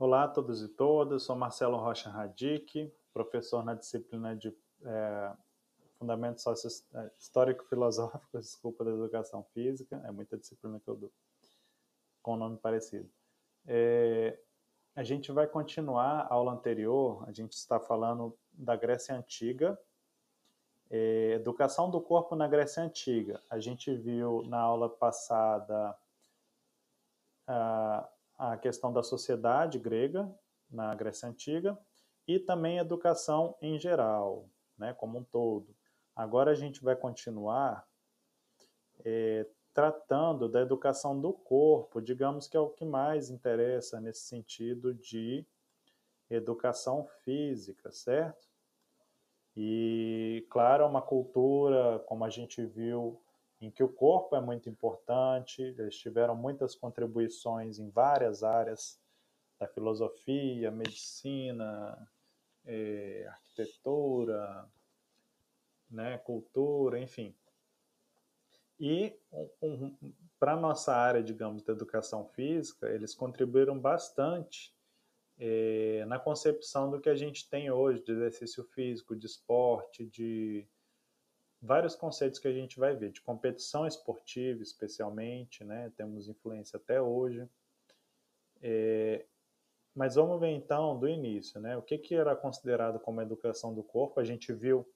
[0.00, 5.32] Olá a todos e todas, sou Marcelo Rocha Radic, professor na disciplina de é,
[5.98, 11.12] Fundamentos é, Histórico-Filosóficos, desculpa, da Educação Física, é muita disciplina que eu dou,
[12.22, 13.10] com nome parecido.
[13.66, 14.38] É,
[14.94, 19.76] a gente vai continuar a aula anterior, a gente está falando da Grécia Antiga,
[20.88, 23.42] é, educação do corpo na Grécia Antiga.
[23.50, 25.98] A gente viu na aula passada
[27.48, 28.08] a,
[28.38, 30.32] a questão da sociedade grega
[30.70, 31.76] na Grécia Antiga
[32.26, 35.74] e também educação em geral, né, como um todo.
[36.14, 37.86] Agora a gente vai continuar
[39.04, 44.94] é, tratando da educação do corpo, digamos que é o que mais interessa nesse sentido
[44.94, 45.46] de
[46.30, 48.48] educação física, certo?
[49.56, 53.20] E, claro, é uma cultura, como a gente viu,
[53.60, 59.00] em que o corpo é muito importante, eles tiveram muitas contribuições em várias áreas
[59.58, 62.08] da filosofia, medicina,
[62.64, 64.68] eh, arquitetura,
[65.90, 67.34] né, cultura, enfim.
[68.78, 74.72] E um, um, para a nossa área, digamos, da educação física, eles contribuíram bastante
[75.38, 80.66] é, na concepção do que a gente tem hoje de exercício físico, de esporte, de
[81.60, 85.92] vários conceitos que a gente vai ver, de competição esportiva especialmente, né?
[85.96, 87.48] temos influência até hoje.
[88.62, 89.24] É,
[89.94, 91.76] mas vamos ver então do início, né?
[91.76, 94.88] o que, que era considerado como educação do corpo, a gente viu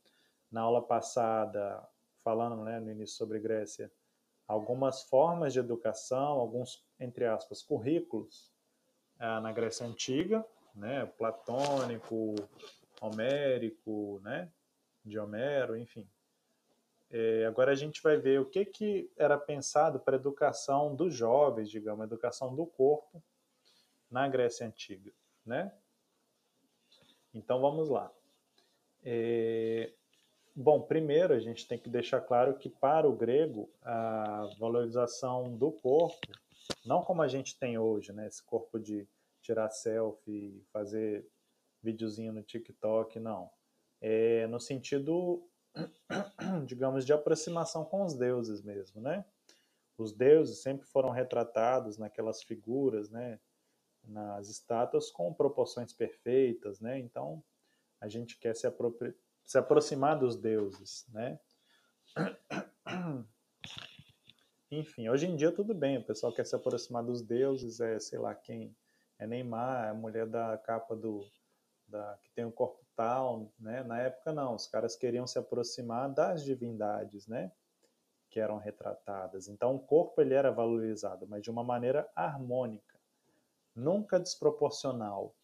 [0.50, 1.82] na aula passada
[2.22, 3.90] falando né, no início sobre Grécia,
[4.46, 8.52] algumas formas de educação, alguns, entre aspas, currículos
[9.18, 12.34] ah, na Grécia Antiga, né, platônico,
[13.00, 14.50] homérico, né,
[15.04, 16.08] de Homero, enfim.
[17.12, 21.14] É, agora a gente vai ver o que, que era pensado para a educação dos
[21.14, 23.22] jovens, digamos, a educação do corpo
[24.10, 25.12] na Grécia Antiga,
[25.44, 25.72] né?
[27.34, 28.10] Então vamos lá.
[29.04, 29.92] É,
[30.54, 35.72] Bom, primeiro a gente tem que deixar claro que para o grego a valorização do
[35.72, 36.20] corpo,
[36.84, 39.08] não como a gente tem hoje, né, esse corpo de
[39.40, 41.26] tirar selfie, fazer
[41.82, 43.50] videozinho no TikTok, não.
[43.98, 45.42] É no sentido,
[46.66, 49.24] digamos, de aproximação com os deuses mesmo, né?
[49.96, 53.38] Os deuses sempre foram retratados naquelas figuras, né,
[54.04, 56.98] nas estátuas com proporções perfeitas, né?
[56.98, 57.42] Então,
[58.00, 61.38] a gente quer se apropriar se aproximar dos deuses, né?
[64.70, 68.18] Enfim, hoje em dia tudo bem, o pessoal quer se aproximar dos deuses, é, sei
[68.18, 68.74] lá, quem
[69.18, 71.28] é Neymar, é a mulher da capa do
[71.86, 73.82] da, que tem o corpo tal, né?
[73.82, 77.52] Na época não, os caras queriam se aproximar das divindades, né?
[78.30, 79.48] Que eram retratadas.
[79.48, 82.98] Então o corpo ele era valorizado, mas de uma maneira harmônica,
[83.74, 85.34] nunca desproporcional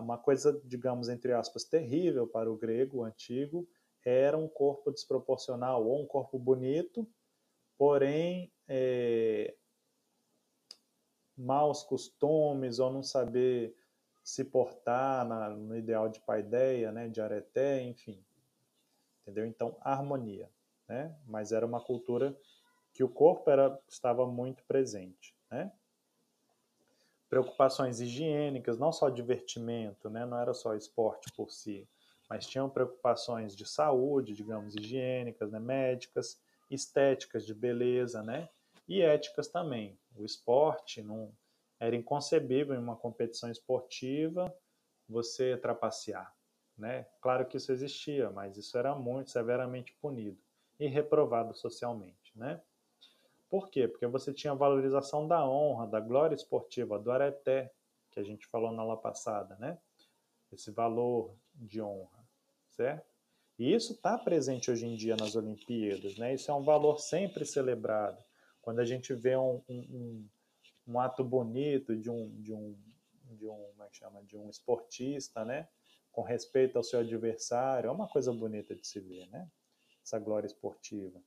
[0.00, 3.68] uma coisa, digamos, entre aspas, terrível para o grego antigo
[4.04, 7.06] era um corpo desproporcional ou um corpo bonito,
[7.76, 9.54] porém é,
[11.36, 13.76] maus costumes ou não saber
[14.28, 18.22] se portar na, no ideal de paideia, né, de areté, enfim.
[19.22, 19.46] Entendeu?
[19.46, 20.50] Então, harmonia.
[20.86, 21.16] Né?
[21.26, 22.38] Mas era uma cultura
[22.92, 25.34] que o corpo era, estava muito presente.
[25.50, 25.72] Né?
[27.30, 30.24] preocupações higiênicas, não só divertimento, né?
[30.24, 31.86] não era só esporte por si,
[32.28, 35.58] mas tinham preocupações de saúde, digamos, higiênicas, né?
[35.58, 36.38] médicas,
[36.70, 38.48] estéticas, de beleza, né?
[38.86, 39.98] e éticas também.
[40.16, 41.30] O esporte não
[41.80, 44.54] era inconcebível em uma competição esportiva
[45.08, 46.34] você trapacear.
[46.76, 47.06] Né?
[47.20, 50.38] Claro que isso existia, mas isso era muito severamente punido
[50.78, 52.32] e reprovado socialmente.
[52.36, 52.60] Né?
[53.48, 53.88] Por quê?
[53.88, 57.72] Porque você tinha a valorização da honra, da glória esportiva, do areté,
[58.10, 59.78] que a gente falou na aula passada, né?
[60.52, 62.26] Esse valor de honra,
[62.70, 63.06] certo?
[63.58, 66.34] E isso está presente hoje em dia nas Olimpíadas, né?
[66.34, 68.22] Isso é um valor sempre celebrado.
[68.62, 70.28] Quando a gente vê um, um, um
[70.96, 72.78] ato bonito de um, de um,
[73.32, 74.22] de um, como é que chama?
[74.22, 75.68] De um esportista, né?
[76.12, 79.50] Com respeito ao seu adversário, é uma coisa bonita de se ver, né?
[80.02, 81.20] Essa glória esportiva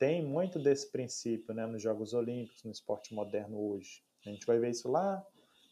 [0.00, 4.02] tem muito desse princípio né, nos Jogos Olímpicos, no esporte moderno hoje.
[4.24, 5.22] A gente vai ver isso lá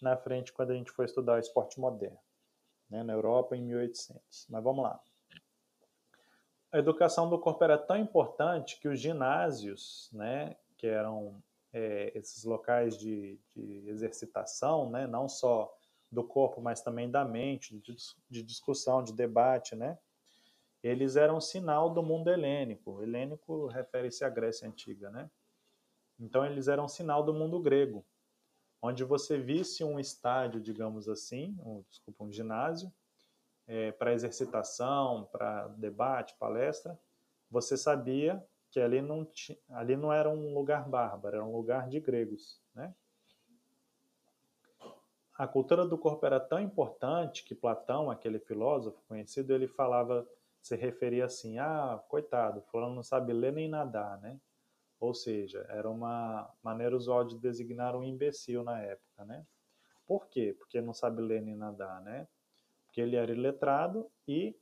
[0.02, 2.18] na frente quando a gente for estudar o esporte moderno,
[2.90, 4.46] né, na Europa em 1800.
[4.50, 5.00] Mas vamos lá.
[6.70, 11.42] A educação do corpo era tão importante que os ginásios, né, que eram
[11.72, 15.72] é, esses locais de, de exercitação, né, não só
[16.10, 17.96] do corpo, mas também da mente, de,
[18.30, 19.98] de discussão, de debate, né,
[20.82, 23.02] eles eram sinal do mundo helênico.
[23.02, 25.28] Helênico refere-se à Grécia Antiga, né?
[26.18, 28.04] Então eles eram sinal do mundo grego.
[28.80, 32.92] onde você visse um estádio, digamos assim, um, desculpa, um ginásio,
[33.66, 36.98] é, para exercitação, para debate, palestra,
[37.50, 39.26] você sabia que ali não,
[39.70, 42.60] ali não era um lugar bárbaro, era um lugar de gregos.
[42.74, 42.94] Né?
[45.36, 50.28] A cultura do corpo era tão importante que Platão, aquele filósofo conhecido, ele falava,
[50.60, 54.38] se referia assim, ah, coitado, fulano não sabe ler nem nadar, né?
[55.00, 59.46] Ou seja, era uma maneira usual de designar um imbecil na época, né?
[60.06, 60.56] Por quê?
[60.58, 62.26] Porque não sabe ler nem nadar, né?
[62.84, 64.56] Porque ele era iletrado e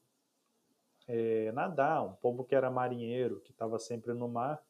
[1.08, 4.62] é, nadar, um povo que era marinheiro, que estava sempre no mar,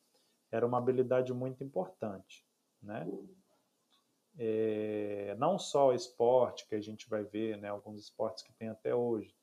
[0.50, 2.46] era uma habilidade muito importante,
[2.82, 3.06] né?
[4.38, 8.94] É, não só esporte que a gente vai ver, né, alguns esportes que tem até
[8.94, 9.34] hoje,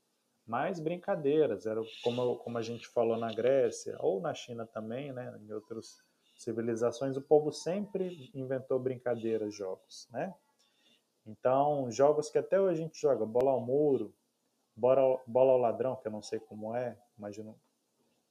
[0.45, 5.35] mas brincadeiras, era como, como a gente falou na Grécia ou na China também, né,
[5.41, 6.03] em outras
[6.35, 10.33] civilizações, o povo sempre inventou brincadeiras, jogos, né?
[11.25, 14.13] Então, jogos que até hoje a gente joga, bola ao muro,
[14.75, 17.59] bola, bola ao ladrão, que eu não sei como é, imagino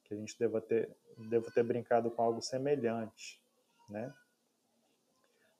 [0.03, 3.41] que a gente deva ter, deva ter brincado com algo semelhante,
[3.89, 4.13] né?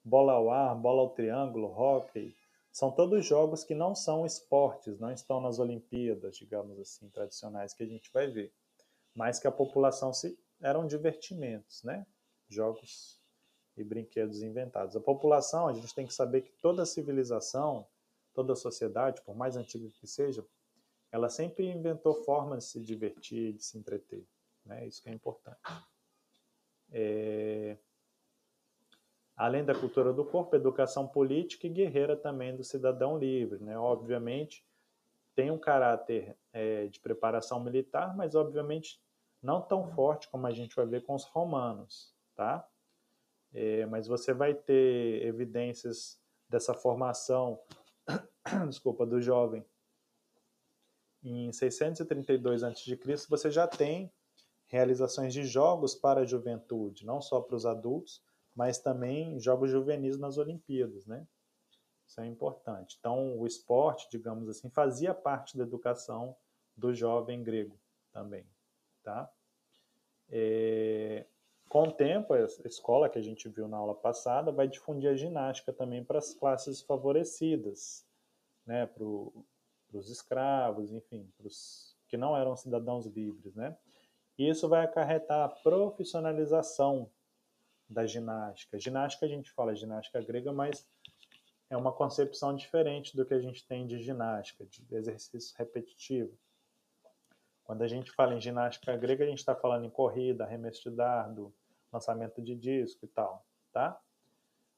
[0.04, 2.36] Bola ao ar, bola ao triângulo, hockey,
[2.74, 7.84] são todos jogos que não são esportes, não estão nas Olimpíadas, digamos assim, tradicionais que
[7.84, 8.52] a gente vai ver,
[9.14, 12.04] mas que a população se eram divertimentos, né?
[12.50, 13.22] Jogos
[13.78, 14.96] e brinquedos inventados.
[14.96, 17.86] A população, a gente tem que saber que toda civilização,
[18.34, 20.44] toda sociedade, por mais antiga que seja,
[21.14, 24.26] ela sempre inventou formas de se divertir, de se entreter.
[24.66, 24.88] Né?
[24.88, 25.60] Isso que é importante.
[26.92, 27.78] É...
[29.36, 33.64] Além da cultura do corpo, educação política e guerreira também do cidadão livre.
[33.64, 33.78] Né?
[33.78, 34.66] Obviamente,
[35.36, 39.00] tem um caráter é, de preparação militar, mas obviamente
[39.40, 42.12] não tão forte como a gente vai ver com os romanos.
[42.36, 42.68] Tá?
[43.54, 46.20] É, mas você vai ter evidências
[46.50, 47.60] dessa formação,
[48.68, 49.64] desculpa, do jovem.
[51.24, 53.00] Em 632 a.C.,
[53.30, 54.12] você já tem
[54.68, 58.22] realizações de jogos para a juventude, não só para os adultos,
[58.56, 61.26] mas também jogos juvenis nas Olimpíadas, né?
[62.06, 62.98] Isso é importante.
[63.00, 66.36] Então, o esporte, digamos assim, fazia parte da educação
[66.76, 67.80] do jovem grego
[68.12, 68.46] também,
[69.04, 69.32] tá?
[70.30, 71.26] É,
[71.70, 75.16] com o tempo, a escola que a gente viu na aula passada vai difundir a
[75.16, 78.06] ginástica também para as classes favorecidas,
[78.66, 78.86] né,
[79.94, 83.78] para os escravos, enfim, para os que não eram cidadãos livres, né?
[84.38, 87.10] E isso vai acarretar a profissionalização
[87.88, 88.80] da ginástica.
[88.80, 90.88] Ginástica a gente fala ginástica grega, mas
[91.70, 96.36] é uma concepção diferente do que a gente tem de ginástica, de exercício repetitivo.
[97.64, 100.96] Quando a gente fala em ginástica grega, a gente está falando em corrida, arremesso de
[100.96, 101.54] dardo,
[101.92, 104.00] lançamento de disco e tal, tá?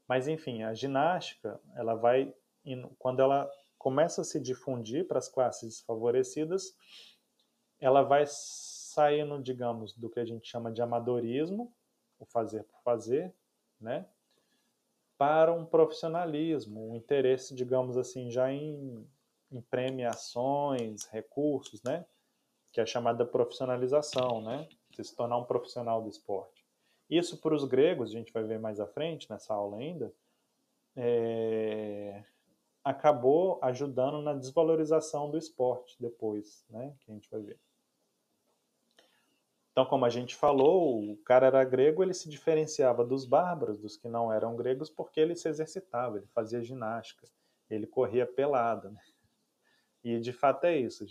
[0.08, 2.34] Mas enfim, a ginástica, ela vai
[3.00, 3.50] quando ela
[3.86, 6.76] começa a se difundir para as classes desfavorecidas,
[7.80, 11.72] ela vai saindo, digamos, do que a gente chama de amadorismo,
[12.18, 13.32] o fazer por fazer,
[13.80, 14.08] né?
[15.20, 19.08] Para um profissionalismo, um interesse, digamos assim, já em,
[19.52, 22.08] em premiações, recursos, né?
[22.72, 24.68] Que é chamada profissionalização, né?
[24.90, 26.66] De se tornar um profissional do esporte.
[27.08, 30.12] Isso para os gregos, a gente vai ver mais à frente nessa aula ainda,
[30.96, 32.24] é,
[32.86, 37.60] acabou ajudando na desvalorização do esporte depois, né, que a gente vai ver.
[39.72, 43.98] Então, como a gente falou, o cara era grego, ele se diferenciava dos bárbaros, dos
[43.98, 47.28] que não eram gregos, porque ele se exercitava, ele fazia ginástica,
[47.70, 48.92] ele corria pelado.
[48.92, 49.02] Né?
[50.04, 51.06] E de fato é isso,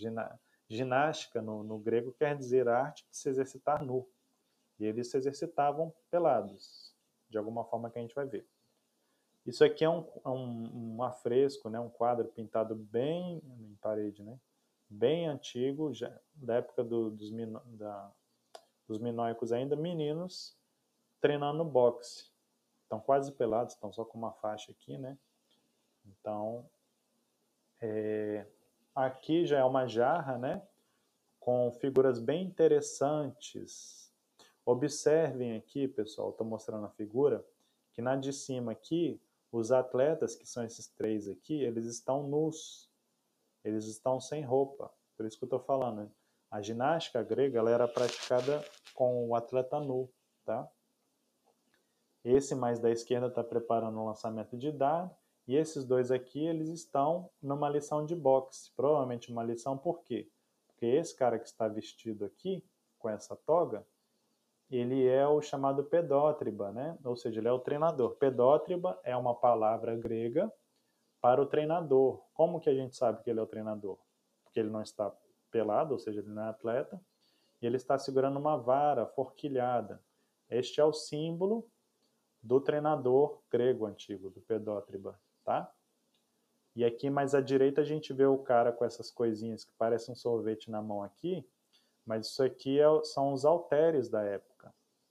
[0.69, 4.09] ginástica no, no grego quer dizer arte de se exercitar nu.
[4.79, 6.95] E eles se exercitavam pelados,
[7.29, 8.47] de alguma forma que a gente vai ver.
[9.47, 14.23] Isso aqui é um, é um, um afresco, né, um quadro pintado bem em parede,
[14.23, 14.39] né,
[14.89, 18.11] bem antigo, já, da época do, dos, mino, da,
[18.89, 20.57] dos minóicos ainda, meninos
[21.21, 22.31] treinando boxe.
[22.83, 25.17] Estão quase pelados, estão só com uma faixa aqui, né?
[26.05, 26.69] Então,
[27.81, 28.47] é,
[28.95, 30.63] aqui já é uma jarra, né?
[31.41, 34.05] Com figuras bem interessantes
[34.67, 37.45] Observem aqui, pessoal, estou mostrando a figura,
[37.93, 39.21] que na de cima aqui,
[39.57, 42.91] os atletas, que são esses três aqui, eles estão nus,
[43.63, 46.03] eles estão sem roupa, por isso que eu estou falando.
[46.03, 46.11] Né?
[46.51, 50.11] A ginástica grega ela era praticada com o atleta nu,
[50.45, 50.69] tá?
[52.25, 55.15] Esse mais da esquerda está preparando o lançamento de dado,
[55.47, 60.31] e esses dois aqui, eles estão numa lição de boxe, provavelmente uma lição por quê?
[60.67, 62.65] Porque esse cara que está vestido aqui,
[62.99, 63.87] com essa toga,
[64.77, 66.99] ele é o chamado pedótriba, né?
[67.05, 68.17] Ou seja, ele é o treinador.
[68.17, 70.53] Pedótriba é uma palavra grega
[71.21, 72.23] para o treinador.
[72.35, 73.99] Como que a gente sabe que ele é o treinador?
[74.43, 75.15] Porque ele não está
[75.51, 77.01] pelado, ou seja, ele não é atleta,
[77.63, 80.03] e ele está segurando uma vara forquilhada.
[80.51, 81.67] Este é o símbolo
[82.43, 85.73] do treinador grego antigo, do pedótriba, tá?
[86.77, 90.13] E aqui mais à direita a gente vê o cara com essas coisinhas que parecem
[90.13, 91.49] um sorvete na mão aqui,
[92.05, 94.54] mas isso aqui é, são os halteres da época,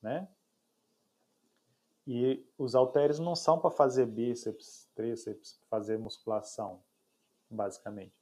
[0.03, 0.27] né?
[2.05, 6.83] E os halteres não são para fazer bíceps, tríceps, fazer musculação,
[7.50, 8.13] basicamente.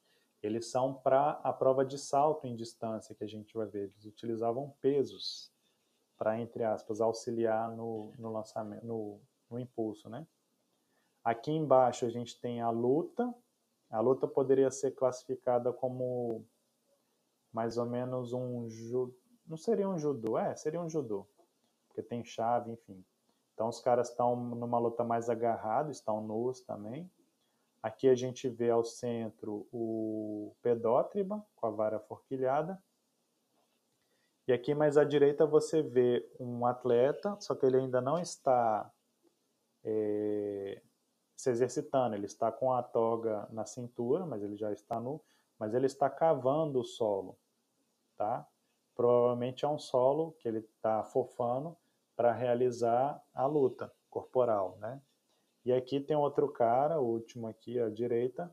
[0.42, 3.86] Eles são para a prova de salto em distância que a gente vai ver.
[3.86, 5.52] Eles utilizavam pesos
[6.18, 9.20] para, entre aspas, auxiliar no, no lançamento, no,
[9.50, 10.28] no impulso, né?
[11.24, 13.34] Aqui embaixo a gente tem a luta.
[13.90, 16.46] A luta poderia ser classificada como
[17.52, 19.16] mais ou menos um judô.
[19.46, 21.28] Não seria um judô, é, seria um judô.
[21.92, 23.04] Porque tem chave, enfim.
[23.54, 27.12] Então os caras estão numa luta mais agarrada, estão nus também.
[27.84, 32.82] Aqui a gente vê ao centro o pedótriba com a vara forquilhada.
[34.48, 38.92] E aqui mais à direita você vê um atleta, só que ele ainda não está
[39.84, 40.82] é,
[41.36, 42.16] se exercitando.
[42.16, 45.22] Ele está com a toga na cintura, mas ele já está nu,
[45.60, 47.38] mas ele está cavando o solo,
[48.16, 48.48] tá?
[48.96, 51.78] Provavelmente é um solo que ele está fofando
[52.16, 55.02] para realizar a luta corporal, né?
[55.64, 58.52] E aqui tem outro cara, o último aqui à direita,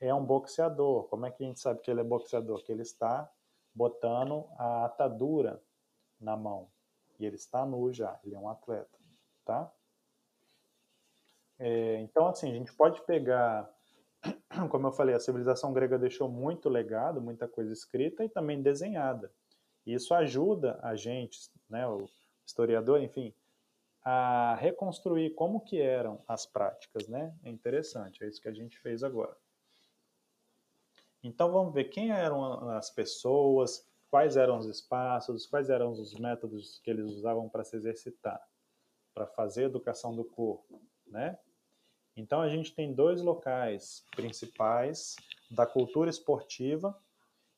[0.00, 1.04] é um boxeador.
[1.04, 2.62] Como é que a gente sabe que ele é boxeador?
[2.62, 3.30] Que ele está
[3.74, 5.60] botando a atadura
[6.20, 6.68] na mão.
[7.18, 8.98] E ele está nu já, ele é um atleta,
[9.44, 9.70] tá?
[11.58, 13.70] É, então, assim, a gente pode pegar,
[14.70, 19.32] como eu falei, a civilização grega deixou muito legado, muita coisa escrita e também desenhada.
[19.86, 21.86] Isso ajuda a gente, né,
[22.46, 23.34] historiador, enfim,
[24.02, 27.34] a reconstruir como que eram as práticas, né?
[27.42, 29.36] É interessante, é isso que a gente fez agora.
[31.22, 36.78] Então vamos ver quem eram as pessoas, quais eram os espaços, quais eram os métodos
[36.84, 38.46] que eles usavam para se exercitar,
[39.14, 41.38] para fazer educação do corpo, né?
[42.16, 45.16] Então a gente tem dois locais principais
[45.50, 46.96] da cultura esportiva,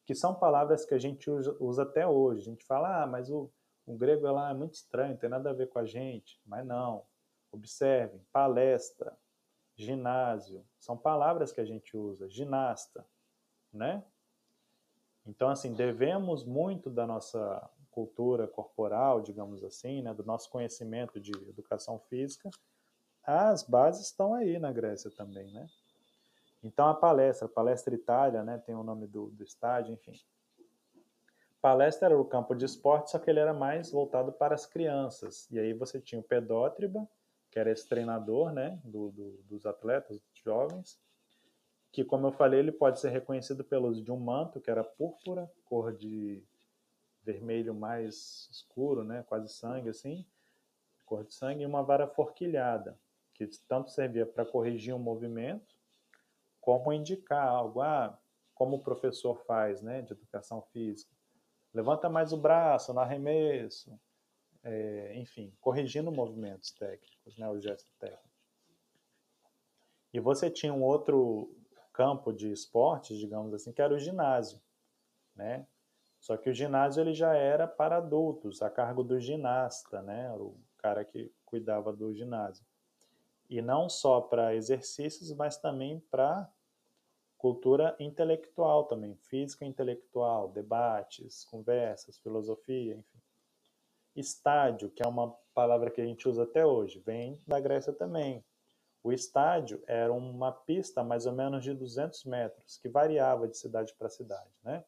[0.07, 2.43] que são palavras que a gente usa, até hoje.
[2.43, 3.51] A gente fala, ah, mas o,
[3.87, 6.41] o grego lá é muito estranho, não tem nada a ver com a gente.
[6.45, 7.05] Mas não.
[7.53, 9.17] Observem, palestra,
[9.77, 13.07] ginásio, são palavras que a gente usa, ginasta,
[13.73, 14.03] né?
[15.27, 21.33] Então, assim, devemos muito da nossa cultura corporal, digamos assim, né, do nosso conhecimento de
[21.49, 22.51] educação física,
[23.23, 25.67] as bases estão aí na Grécia também, né?
[26.63, 30.19] Então, a palestra, Palestra Itália, né, tem o nome do, do estádio, enfim.
[31.67, 35.51] Palestra era o campo de esporte, só que ele era mais voltado para as crianças.
[35.51, 37.09] E aí você tinha o pedótriba,
[37.51, 40.97] que era esse treinador, né, do, do, dos atletas jovens,
[41.91, 44.85] que, como eu falei, ele pode ser reconhecido pelo uso de um manto, que era
[44.85, 46.41] púrpura, cor de
[47.25, 50.25] vermelho mais escuro, né, quase sangue, assim,
[51.05, 52.97] cor de sangue, e uma vara forquilhada,
[53.35, 55.75] que tanto servia para corrigir um movimento,
[56.61, 58.17] como indicar algo, ah,
[58.55, 61.16] como o professor faz, né, de educação física.
[61.77, 64.01] Levanta mais o braço no arremesso,
[64.65, 68.25] é, enfim, corrigindo movimentos técnicos, né, o gesto técnico.
[70.11, 71.55] E você tinha um outro
[71.93, 74.59] campo de esportes, digamos assim, que era o ginásio,
[75.35, 75.67] né?
[76.19, 80.33] Só que o ginásio ele já era para adultos, a cargo do ginasta, né?
[80.33, 82.65] O cara que cuidava do ginásio.
[83.51, 86.51] E não só para exercícios, mas também para
[87.39, 93.19] cultura intelectual também, física intelectual, debates, conversas, filosofia, enfim.
[94.15, 98.43] Estádio, que é uma palavra que a gente usa até hoje, vem da Grécia também.
[99.03, 103.95] O estádio era uma pista mais ou menos de 200 metros, que variava de cidade
[103.95, 104.85] para cidade, né?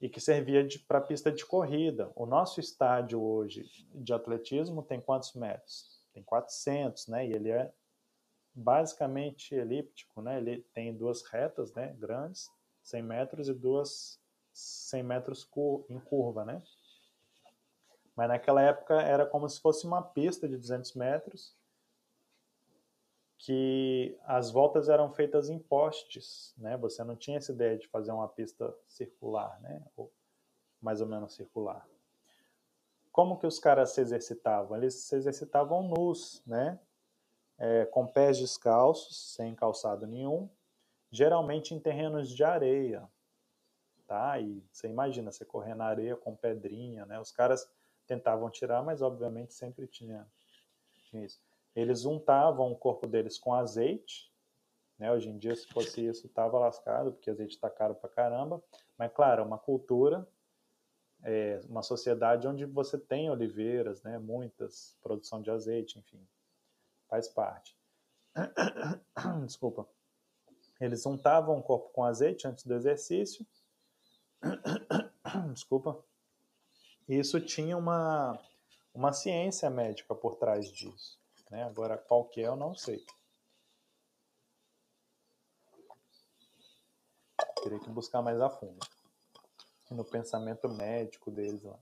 [0.00, 2.10] E que servia para pista de corrida.
[2.16, 6.02] O nosso estádio hoje de atletismo tem quantos metros?
[6.12, 7.24] Tem 400, né?
[7.28, 7.72] E ele é
[8.54, 10.38] basicamente elíptico, né?
[10.38, 11.94] Ele tem duas retas, né?
[11.98, 12.50] Grandes,
[12.82, 14.20] 100 metros e duas
[14.52, 15.48] 100 metros
[15.88, 16.62] em curva, né?
[18.14, 21.56] Mas naquela época era como se fosse uma pista de 200 metros
[23.38, 26.76] que as voltas eram feitas em postes, né?
[26.76, 29.82] Você não tinha essa ideia de fazer uma pista circular, né?
[29.96, 30.12] Ou
[30.80, 31.86] mais ou menos circular.
[33.10, 34.76] Como que os caras se exercitavam?
[34.76, 36.78] Eles se exercitavam nus, né?
[37.64, 40.50] É, com pés descalços, sem calçado nenhum,
[41.12, 43.08] geralmente em terrenos de areia,
[44.04, 44.40] tá?
[44.40, 47.20] E você imagina você correr na areia com pedrinha, né?
[47.20, 47.70] Os caras
[48.04, 50.26] tentavam tirar, mas obviamente sempre tinha,
[51.12, 51.40] isso.
[51.72, 54.32] Eles untavam o corpo deles com azeite,
[54.98, 55.12] né?
[55.12, 58.60] Hoje em dia, se fosse isso, tava lascado, porque azeite está caro pra caramba.
[58.98, 60.28] Mas, claro, é uma cultura,
[61.22, 64.18] é uma sociedade onde você tem oliveiras, né?
[64.18, 66.26] Muitas, produção de azeite, enfim,
[67.12, 67.76] faz parte.
[69.44, 69.86] Desculpa.
[70.80, 73.46] Eles untavam o corpo com azeite antes do exercício.
[75.52, 76.02] Desculpa.
[77.06, 78.42] Isso tinha uma,
[78.94, 81.20] uma ciência médica por trás disso.
[81.50, 81.64] Né?
[81.64, 83.04] Agora, qual que é, eu não sei.
[87.62, 88.86] Teria que buscar mais a fundo.
[89.90, 91.78] No pensamento médico deles lá.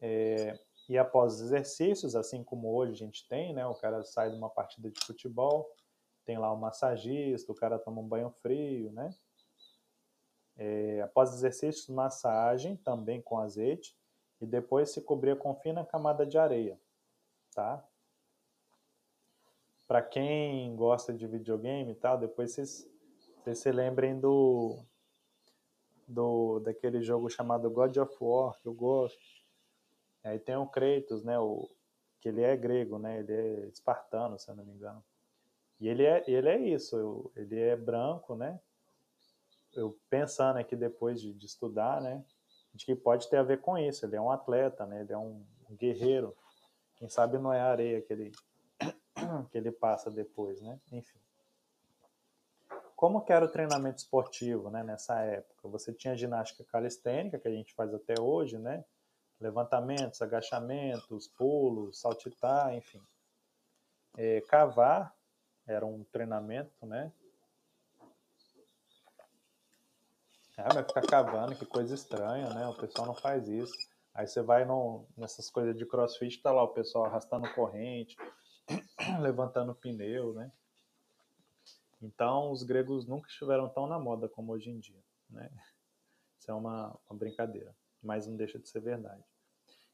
[0.00, 3.66] É, e após os exercícios, assim como hoje a gente tem, né?
[3.66, 5.68] O cara sai de uma partida de futebol,
[6.24, 9.14] tem lá o massagista, o cara toma um banho frio, né?
[10.56, 13.96] É, após exercícios, massagem também com azeite
[14.40, 16.80] e depois se cobria com fina camada de areia,
[17.54, 17.86] tá?
[19.86, 22.88] Para quem gosta de videogame e tal, depois vocês,
[23.42, 24.78] vocês se lembrem do,
[26.08, 29.35] do daquele jogo chamado God of War, que eu gosto.
[30.26, 31.70] Aí tem o Kratos, né, o,
[32.20, 35.02] que ele é grego, né, ele é espartano, se eu não me engano.
[35.78, 38.58] E ele é, ele é isso, ele é branco, né?
[39.74, 42.24] Eu pensando aqui depois de, de estudar, né,
[42.74, 44.04] de que pode ter a ver com isso.
[44.04, 45.02] Ele é um atleta, né?
[45.02, 46.36] Ele é um, um guerreiro.
[46.96, 48.32] Quem sabe não é a areia que ele
[49.50, 50.80] que ele passa depois, né?
[50.90, 51.18] Enfim.
[52.96, 55.68] Como que era o treinamento esportivo, né, nessa época?
[55.68, 58.84] Você tinha ginástica calistênica, que a gente faz até hoje, né?
[59.40, 63.02] Levantamentos, agachamentos, pulos, saltitar, enfim.
[64.16, 65.14] É, cavar
[65.66, 67.12] era um treinamento, né?
[70.58, 72.66] Ah, vai ficar cavando, que coisa estranha, né?
[72.66, 73.74] O pessoal não faz isso.
[74.14, 78.16] Aí você vai no, nessas coisas de crossfit, tá lá o pessoal arrastando corrente,
[79.20, 80.50] levantando pneu, né?
[82.00, 85.50] Então, os gregos nunca estiveram tão na moda como hoje em dia, né?
[86.38, 87.74] Isso é uma, uma brincadeira,
[88.06, 89.22] mas não deixa de ser verdade.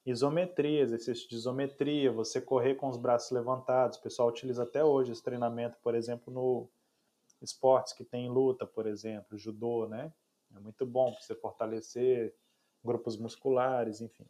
[0.05, 3.98] Isometria, exercício de isometria, você correr com os braços levantados.
[3.98, 6.68] O pessoal utiliza até hoje esse treinamento, por exemplo, no
[7.40, 10.12] esportes que tem luta, por exemplo, judô, né?
[10.55, 12.35] É muito bom para você fortalecer
[12.85, 14.27] grupos musculares, enfim.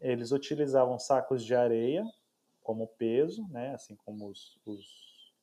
[0.00, 2.04] Eles utilizavam sacos de areia
[2.62, 5.34] como peso, né, assim como os, os,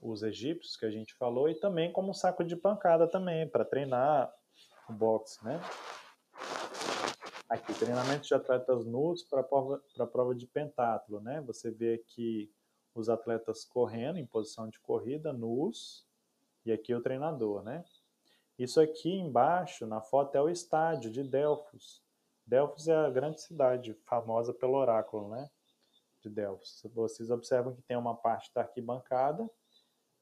[0.00, 4.32] os egípcios que a gente falou, e também como saco de pancada também, para treinar
[4.88, 5.60] o boxe, né.
[7.48, 12.52] Aqui, treinamento de atletas nus para prova, prova de pentátulo, né, você vê aqui
[12.94, 16.06] os atletas correndo em posição de corrida, nus,
[16.64, 17.84] e aqui o treinador, né.
[18.58, 22.02] Isso aqui embaixo, na foto, é o estádio de Delfos.
[22.46, 25.50] Delfos é a grande cidade famosa pelo oráculo, né?
[26.28, 26.82] de Delfos.
[26.92, 29.48] Vocês observam que tem uma parte da arquibancada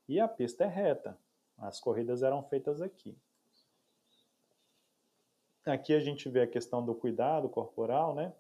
[0.08, 1.18] e a pista é reta.
[1.56, 3.16] As corridas eram feitas aqui.
[5.64, 8.34] Aqui a gente vê a questão do cuidado corporal, né?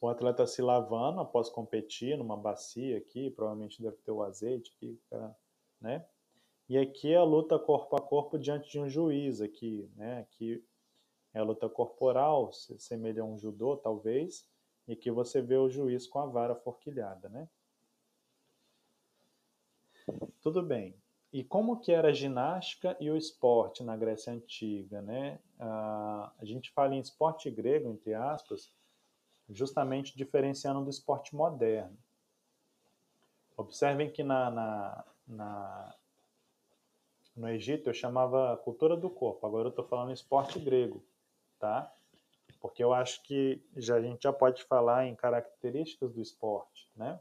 [0.00, 4.98] O atleta se lavando após competir numa bacia aqui, provavelmente deve ter o azeite aqui,
[5.80, 6.06] né?
[6.68, 10.20] E aqui é a luta corpo a corpo diante de um juiz aqui, né?
[10.20, 10.64] Aqui
[11.34, 14.48] é a luta corporal, se semelha a um judô, talvez
[14.88, 17.48] e que você vê o juiz com a vara forquilhada, né?
[20.40, 20.96] Tudo bem.
[21.32, 25.38] E como que era a ginástica e o esporte na Grécia Antiga, né?
[25.58, 28.72] a gente fala em esporte grego, entre aspas,
[29.48, 31.96] justamente diferenciando do esporte moderno.
[33.56, 35.94] Observem que na, na, na
[37.34, 41.02] no Egito eu chamava cultura do corpo, agora eu estou falando esporte grego,
[41.58, 41.92] tá?
[42.66, 47.20] porque eu acho que já, a gente já pode falar em características do esporte, né?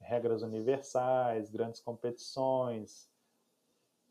[0.00, 3.09] Regras universais, grandes competições,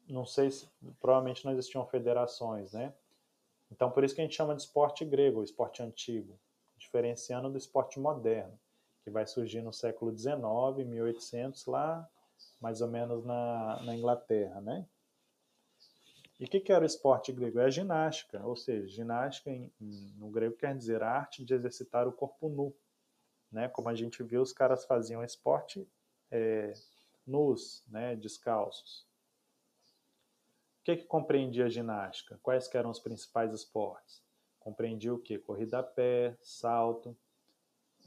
[0.10, 0.68] não sei se,
[1.00, 2.94] provavelmente não existiam federações, né?
[3.72, 6.40] Então, por isso que a gente chama de esporte grego, esporte antigo,
[6.78, 8.60] diferenciando do esporte moderno,
[9.04, 12.10] que vai surgir no século XIX, 1800, lá
[12.60, 14.86] mais ou menos na, na Inglaterra, né?
[16.40, 17.60] E o que, que era o esporte grego?
[17.60, 21.54] É a ginástica, ou seja, ginástica em, em, no grego quer dizer a arte de
[21.54, 22.74] exercitar o corpo nu.
[23.52, 23.68] Né?
[23.68, 25.86] Como a gente viu, os caras faziam esporte
[26.32, 26.74] é,
[27.28, 28.16] nus, né?
[28.16, 29.06] descalços.
[30.90, 32.40] Que, que compreendia a ginástica?
[32.42, 34.24] Quais eram os principais esportes?
[34.60, 35.38] Compreendia o que?
[35.38, 37.16] Corrida a pé, salto,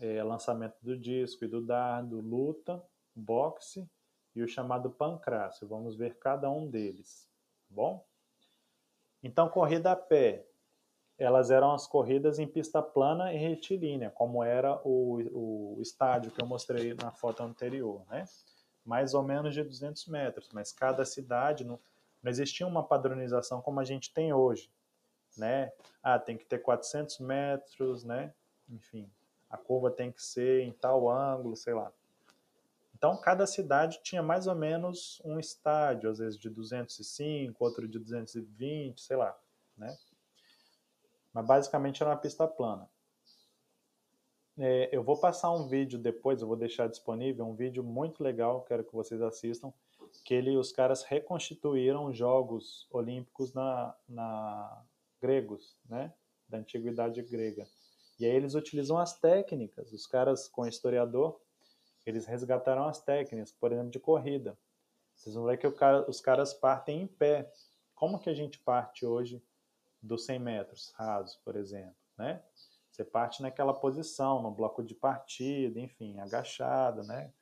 [0.01, 3.89] é, lançamento do disco e do dardo, luta, boxe
[4.35, 5.69] e o chamado pancrácio.
[5.69, 7.29] Vamos ver cada um deles,
[7.69, 8.05] tá bom?
[9.23, 10.45] Então, corrida a pé
[11.17, 16.43] elas eram as corridas em pista plana e retilínea, como era o, o estádio que
[16.43, 18.25] eu mostrei na foto anterior, né?
[18.85, 21.79] Mais ou menos de 200 metros, mas cada cidade não,
[22.23, 24.71] não existia uma padronização como a gente tem hoje,
[25.37, 25.73] né?
[26.03, 28.33] Ah, tem que ter 400 metros, né?
[28.69, 29.11] Enfim,
[29.51, 31.93] a curva tem que ser em tal ângulo, sei lá.
[32.95, 37.99] Então, cada cidade tinha mais ou menos um estádio, às vezes de 205, outro de
[37.99, 39.37] 220, sei lá,
[39.77, 39.97] né?
[41.33, 42.89] Mas basicamente era uma pista plana.
[44.57, 48.63] É, eu vou passar um vídeo depois, eu vou deixar disponível um vídeo muito legal,
[48.63, 49.73] quero que vocês assistam,
[50.25, 54.85] que ele, os caras reconstituíram jogos olímpicos na, na
[55.21, 56.13] gregos, né,
[56.49, 57.67] da antiguidade grega.
[58.19, 61.41] E aí eles utilizam as técnicas, os caras com historiador,
[62.05, 64.59] eles resgataram as técnicas, por exemplo, de corrida.
[65.17, 67.51] Vocês vão ver que cara, os caras partem em pé.
[67.95, 69.43] Como que a gente parte hoje
[70.03, 72.43] dos 100 metros raso, por exemplo, né?
[72.91, 77.33] Você parte naquela posição, no bloco de partida, enfim, agachada, né?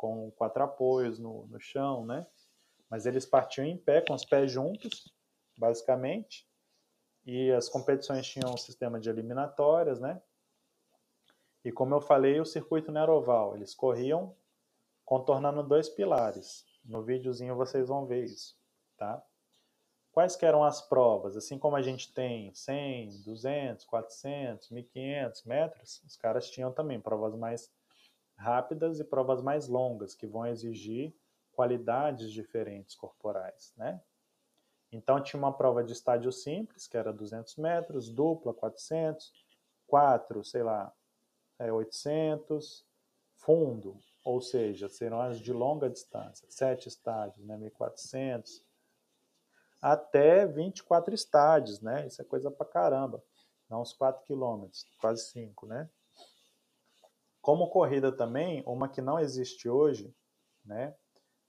[0.00, 2.26] Com quatro apoios no, no chão, né?
[2.88, 5.12] Mas eles partiam em pé, com os pés juntos,
[5.58, 6.48] basicamente.
[7.26, 10.22] E as competições tinham um sistema de eliminatórias, né?
[11.62, 13.54] E como eu falei, o circuito não era oval.
[13.54, 14.34] Eles corriam
[15.04, 16.64] contornando dois pilares.
[16.82, 18.56] No videozinho vocês vão ver isso,
[18.96, 19.22] tá?
[20.12, 21.36] Quais que eram as provas?
[21.36, 27.36] Assim como a gente tem 100, 200, 400, 1500 metros, os caras tinham também provas
[27.36, 27.70] mais
[28.40, 31.14] rápidas e provas mais longas, que vão exigir
[31.52, 34.00] qualidades diferentes corporais, né?
[34.90, 39.32] Então tinha uma prova de estádio simples, que era 200 metros, dupla 400,
[39.86, 40.92] 4, sei lá,
[41.58, 42.84] é 800,
[43.34, 48.64] fundo, ou seja, serão as de longa distância, 7 estádios, né, 1400,
[49.80, 52.06] até 24 estádios, né?
[52.06, 53.22] Isso é coisa pra caramba.
[53.68, 55.88] Não uns 4 quilômetros, quase 5, né?
[57.40, 60.14] Como corrida também, uma que não existe hoje,
[60.64, 60.94] né?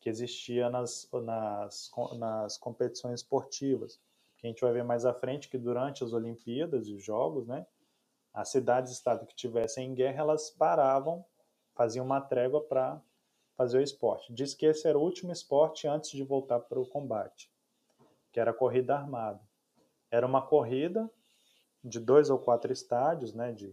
[0.00, 4.00] que existia nas, nas, nas competições esportivas.
[4.42, 7.46] Que a gente vai ver mais à frente que durante as Olimpíadas e os Jogos,
[7.46, 7.64] né,
[8.34, 11.24] as cidades-estado que tivessem em guerra, elas paravam,
[11.76, 13.00] faziam uma trégua para
[13.56, 14.32] fazer o esporte.
[14.32, 17.52] Diz que esse era o último esporte antes de voltar para o combate,
[18.32, 19.40] que era a corrida armada.
[20.10, 21.08] Era uma corrida
[21.84, 23.72] de dois ou quatro estádios, né, de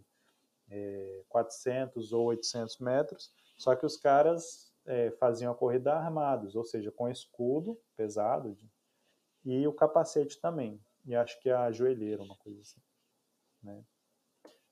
[0.70, 6.64] é, 400 ou 800 metros, só que os caras é, faziam a corrida armados, ou
[6.64, 8.56] seja, com escudo pesado
[9.46, 12.82] e o capacete também, e acho que a joelheira, uma coisa assim.
[13.64, 13.84] Né?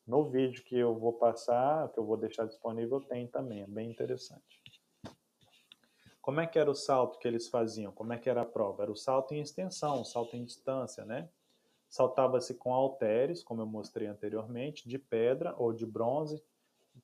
[0.05, 3.89] No vídeo que eu vou passar, que eu vou deixar disponível, tem também, é bem
[3.89, 4.61] interessante.
[6.21, 7.91] Como é que era o salto que eles faziam?
[7.91, 8.83] Como é que era a prova?
[8.83, 11.29] Era o salto em extensão, o salto em distância, né?
[11.89, 16.43] Saltava-se com halteres, como eu mostrei anteriormente, de pedra ou de bronze,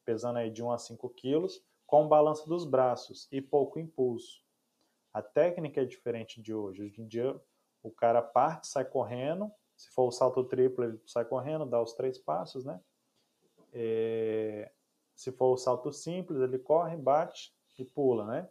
[0.04, 4.44] pesando aí de 1 a 5 quilos, com balança dos braços e pouco impulso.
[5.14, 6.84] A técnica é diferente de hoje.
[6.84, 7.40] Hoje em dia,
[7.84, 9.52] o cara parte, sai correndo.
[9.76, 12.80] Se for o salto triplo, ele sai correndo, dá os três passos, né?
[13.74, 14.72] É...
[15.14, 18.50] Se for o salto simples, ele corre, bate e pula, né?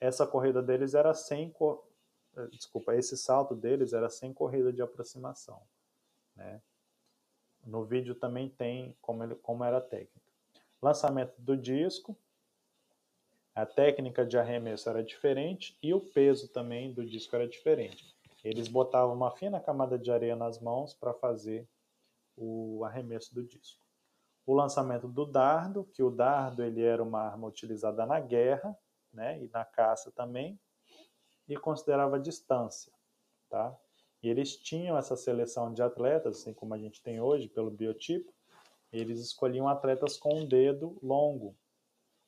[0.00, 1.54] Essa corrida deles era sem,
[2.36, 5.62] eh, desculpa, esse salto deles era sem corrida de aproximação.
[6.34, 6.60] Né?
[7.64, 10.30] No vídeo também tem como, ele, como era a técnica.
[10.82, 12.16] Lançamento do disco,
[13.54, 18.15] a técnica de arremesso era diferente e o peso também do disco era diferente.
[18.46, 21.68] Eles botavam uma fina camada de areia nas mãos para fazer
[22.36, 23.82] o arremesso do disco.
[24.46, 28.78] O lançamento do dardo, que o dardo ele era uma arma utilizada na guerra
[29.12, 30.60] né, e na caça também,
[31.48, 32.92] e considerava distância,
[33.48, 33.76] tá?
[34.22, 38.32] E eles tinham essa seleção de atletas, assim como a gente tem hoje, pelo biotipo,
[38.92, 41.56] eles escolhiam atletas com um dedo longo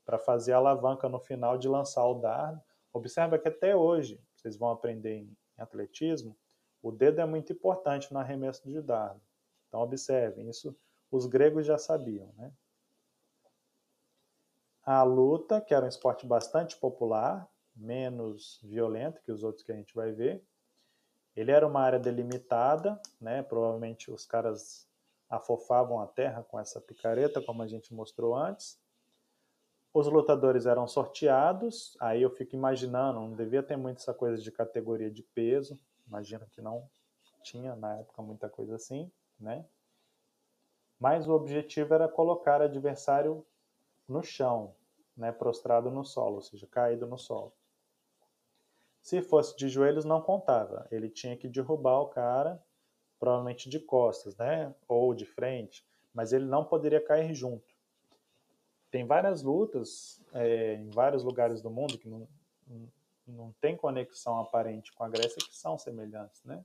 [0.05, 2.61] para fazer a alavanca no final de lançar o dardo.
[2.93, 6.37] Observa que até hoje, vocês vão aprender em atletismo,
[6.83, 9.21] o dedo é muito importante no arremesso de dardo.
[9.69, 10.77] Então observem, isso
[11.11, 12.53] os gregos já sabiam, né?
[14.83, 19.77] A luta, que era um esporte bastante popular, menos violento que os outros que a
[19.77, 20.43] gente vai ver.
[21.37, 23.43] Ele era uma área delimitada, né?
[23.43, 24.89] Provavelmente os caras
[25.29, 28.81] afofavam a terra com essa picareta, como a gente mostrou antes.
[29.93, 34.53] Os lutadores eram sorteados, aí eu fico imaginando, não devia ter muito essa coisa de
[34.53, 36.89] categoria de peso, imagino que não
[37.43, 39.65] tinha na época muita coisa assim, né?
[41.01, 43.47] Mas o objetivo era colocar o adversário
[44.07, 44.75] no chão,
[45.17, 47.53] né, prostrado no solo, ou seja, caído no solo.
[49.01, 50.87] Se fosse de joelhos, não contava.
[50.91, 52.63] Ele tinha que derrubar o cara,
[53.19, 54.75] provavelmente de costas, né?
[54.87, 57.68] Ou de frente, mas ele não poderia cair junto.
[58.91, 62.27] Tem várias lutas é, em vários lugares do mundo que não,
[63.27, 66.65] não tem conexão aparente com a Grécia que são semelhantes, né?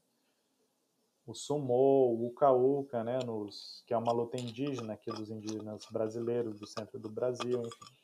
[1.26, 6.60] O sumo, o uca-uca, né, nos, que é uma luta indígena aqui dos indígenas brasileiros
[6.60, 7.96] do centro do Brasil, enfim.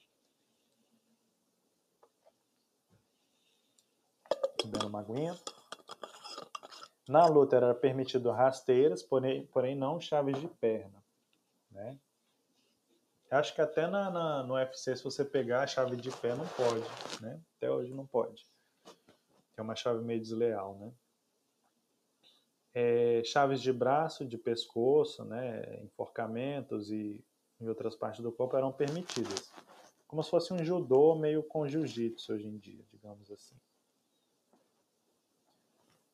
[4.66, 5.38] Dando uma aguinha.
[7.10, 11.04] Na luta era permitido rasteiras, porém, porém não chaves de perna,
[11.72, 12.00] né?
[13.32, 16.48] Acho que até na, na, no UFC, se você pegar a chave de pé, não
[16.48, 17.40] pode, né?
[17.58, 18.44] Até hoje não pode.
[19.56, 20.92] É uma chave meio desleal, né?
[22.74, 25.80] É, chaves de braço, de pescoço, né?
[25.84, 27.24] Enforcamentos e
[27.62, 29.52] em outras partes do corpo eram permitidas.
[30.08, 33.56] Como se fosse um judô meio com jiu-jitsu hoje em dia, digamos assim.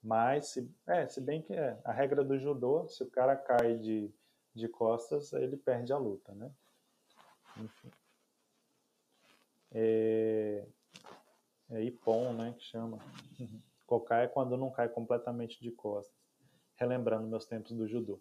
[0.04, 3.78] Mas, se, é, se bem que é, a regra do judô, se o cara cai
[3.78, 4.14] de,
[4.54, 6.52] de costas, ele perde a luta, né?
[7.58, 7.92] Enfim.
[9.72, 10.66] É,
[11.72, 13.00] é Ipon, né, que chama.
[13.86, 16.16] Cocar é quando não cai completamente de costas.
[16.76, 18.20] Relembrando meus tempos do judô.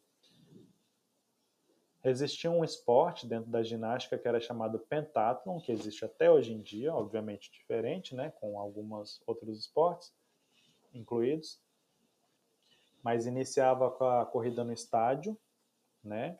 [2.04, 6.60] Existia um esporte dentro da ginástica que era chamado pentathlon, que existe até hoje em
[6.60, 10.12] dia, obviamente diferente, né, com alguns outros esportes
[10.92, 11.62] incluídos,
[13.02, 15.34] mas iniciava com a corrida no estádio,
[16.02, 16.38] né,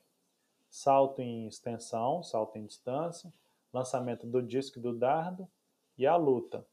[0.74, 3.32] salto em extensão, salto em distância,
[3.72, 5.48] lançamento do disco e do dardo
[5.96, 6.66] e a luta.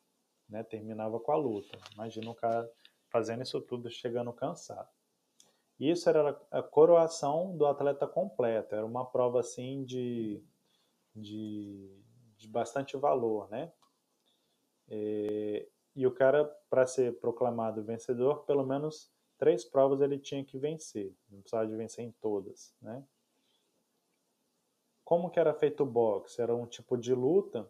[0.50, 0.64] Né?
[0.64, 1.78] Terminava com a luta.
[1.94, 2.68] Imagina o cara
[3.10, 4.90] fazendo isso tudo chegando cansado.
[5.80, 8.74] Isso era a coroação do atleta completo.
[8.74, 10.44] Era uma prova assim de,
[11.16, 11.96] de,
[12.38, 13.72] de bastante valor, né?
[14.90, 20.58] E, e o cara, para ser proclamado vencedor, pelo menos três provas ele tinha que
[20.58, 21.16] vencer.
[21.30, 23.06] Não precisava de vencer em todas, né?
[25.12, 26.42] Como que era feito o boxe?
[26.42, 27.70] Era um tipo de luta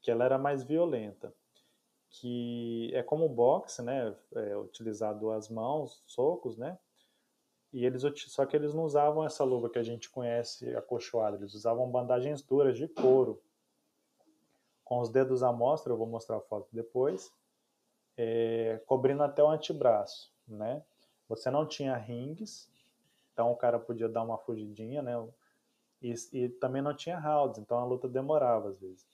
[0.00, 1.34] que ela era mais violenta,
[2.08, 4.14] que é como o boxe, né?
[4.36, 6.78] É utilizado as mãos, socos, né?
[7.72, 11.54] E eles só que eles não usavam essa luva que a gente conhece acolchoada, eles
[11.54, 13.42] usavam bandagens duras de couro.
[14.84, 17.34] Com os dedos à mostra, eu vou mostrar a foto depois,
[18.16, 20.84] é, cobrindo até o antebraço, né?
[21.28, 22.70] Você não tinha rings,
[23.32, 25.16] então o cara podia dar uma fugidinha, né?
[26.02, 29.06] E, e, também não tinha rounds, então a luta demorava às vezes.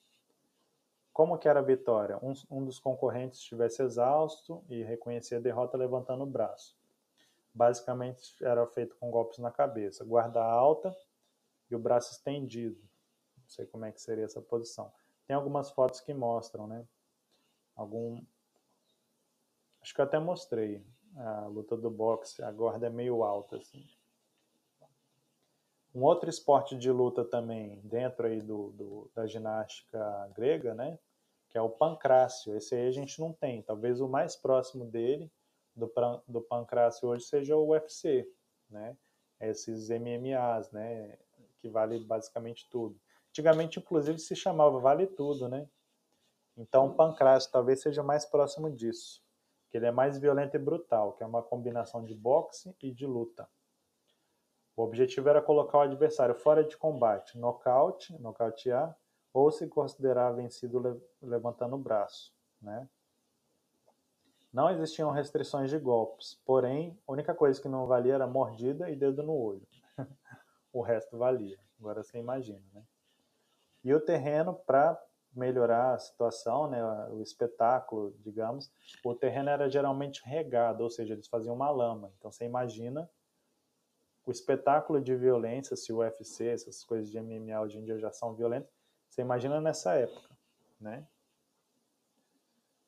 [1.12, 2.18] Como que era a vitória?
[2.22, 6.76] Um, um dos concorrentes estivesse exausto e reconhecia a derrota levantando o braço.
[7.52, 10.94] Basicamente era feito com golpes na cabeça, guarda alta
[11.70, 12.78] e o braço estendido.
[13.38, 14.92] Não sei como é que seria essa posição.
[15.26, 16.86] Tem algumas fotos que mostram, né?
[17.74, 18.22] Algum
[19.86, 23.88] Acho que eu até mostrei a luta do boxe, a guarda é meio alta assim.
[25.96, 30.98] Um outro esporte de luta também, dentro aí do, do, da ginástica grega, né?
[31.48, 32.54] Que é o pancrácio.
[32.54, 33.62] Esse aí a gente não tem.
[33.62, 35.32] Talvez o mais próximo dele,
[35.74, 35.90] do,
[36.28, 38.30] do pancrácio hoje, seja o UFC,
[38.68, 38.94] né?
[39.40, 41.16] Esses MMAs, né?
[41.60, 43.00] Que vale basicamente tudo.
[43.30, 45.66] Antigamente, inclusive, se chamava Vale Tudo, né?
[46.58, 49.22] Então, o pancrácio talvez seja mais próximo disso.
[49.70, 53.06] Que ele é mais violento e brutal, que é uma combinação de boxe e de
[53.06, 53.48] luta.
[54.76, 58.94] O objetivo era colocar o adversário fora de combate, nocaute, nocautear,
[59.32, 62.34] ou se considerar vencido levantando o braço.
[62.60, 62.88] Né?
[64.52, 68.96] Não existiam restrições de golpes, porém, a única coisa que não valia era mordida e
[68.96, 69.66] dedo no olho.
[70.72, 71.58] o resto valia.
[71.78, 72.82] Agora você imagina, né?
[73.84, 75.00] E o terreno, para
[75.32, 78.72] melhorar a situação, né, o espetáculo, digamos,
[79.04, 82.12] o terreno era geralmente regado, ou seja, eles faziam uma lama.
[82.18, 83.08] Então você imagina
[84.26, 88.10] o espetáculo de violência, se o UFC, essas coisas de MMA hoje em dia já
[88.10, 88.68] são violentas,
[89.08, 90.36] você imagina nessa época,
[90.80, 91.06] né?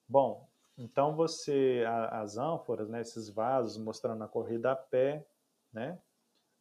[0.09, 5.25] Bom, então você, as ânforas, né, esses vasos mostrando a corrida a pé,
[5.73, 6.01] né?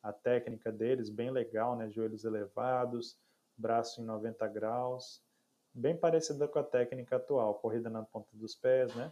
[0.03, 1.89] A técnica deles, bem legal, né?
[1.89, 3.17] Joelhos elevados,
[3.57, 5.23] braço em 90 graus,
[5.73, 9.11] bem parecida com a técnica atual, corrida na ponta dos pés, né?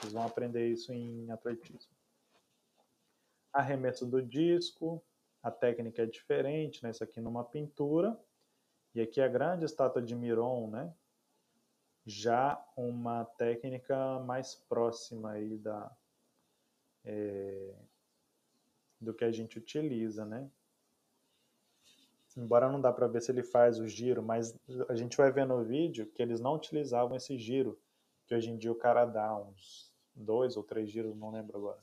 [0.00, 2.01] Vocês vão aprender isso em atletismo
[3.52, 5.02] arremesso do disco,
[5.42, 6.90] a técnica é diferente, né?
[6.90, 8.18] Isso aqui numa pintura,
[8.94, 10.94] E aqui a grande estátua de Miron, né?
[12.04, 15.90] Já uma técnica mais próxima aí da,
[17.04, 17.74] é,
[19.00, 20.50] do que a gente utiliza, né?
[22.36, 24.54] Embora não dá para ver se ele faz o giro, mas
[24.88, 27.78] a gente vai ver no vídeo que eles não utilizavam esse giro,
[28.26, 31.82] que hoje em dia o cara dá uns dois ou três giros, não lembro agora,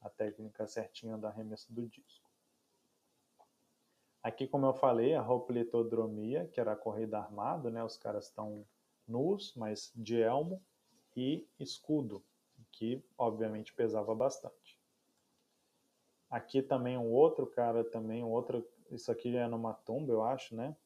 [0.00, 2.30] a técnica certinha da arremesso do disco.
[4.22, 7.82] Aqui, como eu falei, a roplitodromia, que era a corrida armada, né?
[7.82, 8.66] Os caras estão
[9.08, 10.62] nus, mas de elmo
[11.16, 12.22] e escudo,
[12.70, 14.78] que obviamente pesava bastante.
[16.30, 20.54] Aqui também um outro cara, também um outro, isso aqui é numa tumba, eu acho,
[20.54, 20.76] né?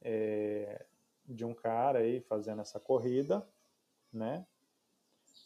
[0.00, 0.86] É,
[1.26, 3.46] de um cara aí fazendo essa corrida,
[4.12, 4.46] né?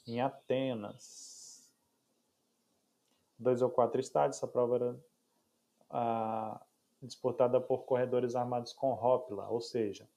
[0.07, 1.36] Em Atenas.
[3.39, 5.01] Dois ou quatro estádios, essa prova era
[5.91, 6.61] a,
[7.03, 10.09] disputada por corredores armados com Hopla, ou seja,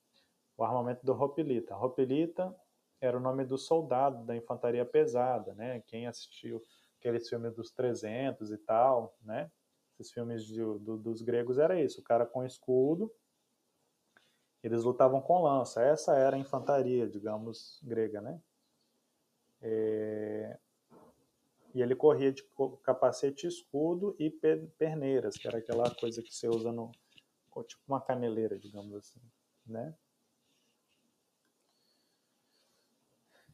[0.58, 1.76] o armamento do Hopilita.
[1.76, 2.56] Hopilita
[3.02, 5.82] era o nome do soldado da infantaria pesada, né?
[5.88, 6.62] Quem assistiu
[7.00, 9.50] aqueles filmes dos 300 e tal, né?
[9.98, 13.14] Esses filmes de, do, dos gregos era isso, o cara com escudo,
[14.64, 15.82] eles lutavam com lança.
[15.82, 18.42] Essa era a infantaria, digamos, grega, né?
[19.62, 20.58] É...
[21.80, 22.44] E ele corria de
[22.84, 26.92] capacete escudo e perneiras, que era aquela coisa que você usa no.
[27.66, 29.22] tipo uma caneleira, digamos assim.
[29.66, 29.96] Né?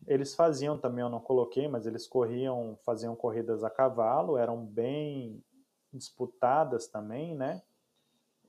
[0.07, 5.43] Eles faziam também, eu não coloquei, mas eles corriam, faziam corridas a cavalo, eram bem
[5.93, 7.61] disputadas também, né?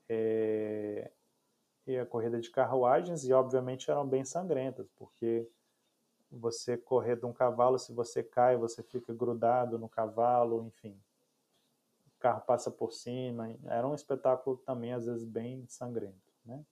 [0.09, 1.11] É,
[1.85, 5.47] e a corrida de carruagens, e obviamente eram bem sangrentas, porque
[6.31, 10.99] você correr de um cavalo, se você cai, você fica grudado no cavalo, enfim.
[12.15, 13.55] O carro passa por cima.
[13.65, 16.33] Era um espetáculo também, às vezes, bem sangrento.
[16.43, 16.63] Né?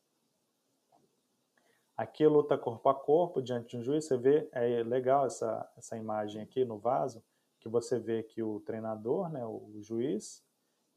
[1.95, 4.05] Aqui luta corpo a corpo diante de um juiz.
[4.05, 7.23] Você vê, é legal essa, essa imagem aqui no vaso,
[7.59, 10.45] que você vê que o treinador, né, o juiz,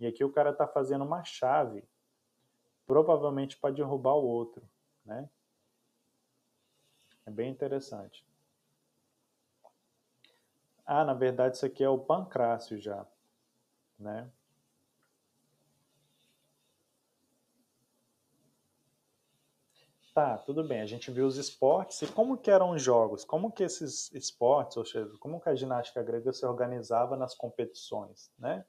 [0.00, 1.84] e aqui o cara está fazendo uma chave,
[2.86, 4.68] provavelmente para derrubar o outro.
[5.04, 5.28] Né?
[7.24, 8.27] É bem interessante.
[10.88, 13.06] Ah, na verdade isso aqui é o pancrácio já,
[13.98, 14.30] né?
[20.14, 20.80] Tá, tudo bem.
[20.80, 23.22] A gente viu os esportes e como que eram os jogos?
[23.22, 28.32] Como que esses esportes, ou seja, como que a ginástica grega se organizava nas competições,
[28.38, 28.64] né?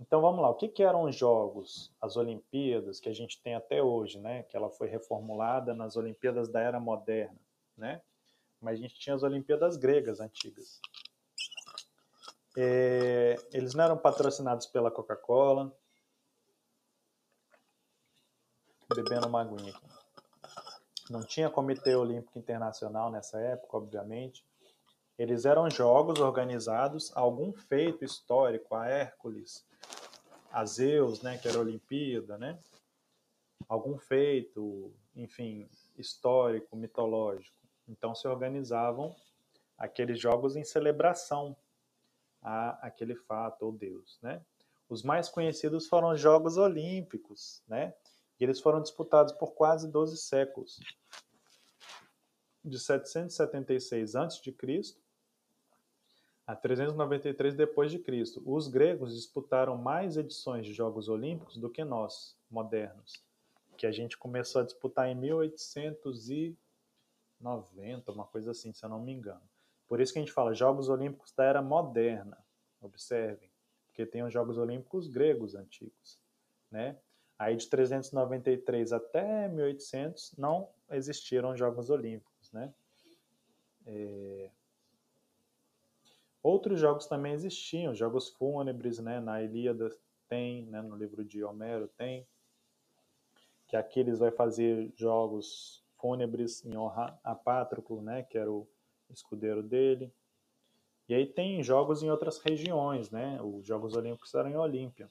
[0.00, 3.54] Então vamos lá, o que, que eram os jogos, as Olimpíadas que a gente tem
[3.54, 4.42] até hoje, né?
[4.44, 7.38] Que ela foi reformulada nas Olimpíadas da Era Moderna,
[7.76, 8.00] né?
[8.60, 10.80] Mas a gente tinha as Olimpíadas gregas antigas.
[12.56, 15.74] É, eles não eram patrocinados pela Coca-Cola.
[18.94, 19.86] Bebendo uma aguinha aqui.
[21.08, 24.44] Não tinha Comitê Olímpico Internacional nessa época, obviamente.
[25.18, 29.66] Eles eram jogos organizados algum feito histórico, a Hércules,
[30.50, 32.58] a Zeus, né, que era a Olimpíada, né?
[33.68, 35.68] Algum feito, enfim,
[35.98, 37.59] histórico, mitológico.
[37.90, 39.14] Então se organizavam
[39.76, 41.56] aqueles jogos em celebração
[42.40, 44.40] a aquele fato ou Deus, né?
[44.88, 47.94] Os mais conhecidos foram os Jogos Olímpicos, né?
[48.38, 50.80] E eles foram disputados por quase 12 séculos.
[52.64, 54.54] De 776 a.C.
[56.46, 58.42] a 393 depois de Cristo.
[58.44, 63.22] Os gregos disputaram mais edições de Jogos Olímpicos do que nós, modernos,
[63.76, 66.58] que a gente começou a disputar em 1800 e
[67.40, 69.42] 90, uma coisa assim, se eu não me engano.
[69.88, 72.38] Por isso que a gente fala Jogos Olímpicos da Era Moderna.
[72.80, 73.50] Observem,
[73.86, 76.18] porque tem os Jogos Olímpicos gregos antigos,
[76.70, 76.98] né?
[77.38, 82.72] Aí de 393 até 1800 não existiram Jogos Olímpicos, né?
[83.86, 84.50] É...
[86.42, 89.20] Outros jogos também existiam, jogos fúnebres, né?
[89.20, 89.90] Na Ilíada
[90.28, 90.80] tem, né?
[90.80, 92.26] no livro de Homero tem,
[93.68, 98.66] que Aquiles vai fazer jogos fúnebres em honra a Pátroclo, né, que era o
[99.10, 100.12] escudeiro dele.
[101.08, 103.40] E aí tem jogos em outras regiões, né?
[103.42, 105.10] Os Jogos Olímpicos eram em Olímpia.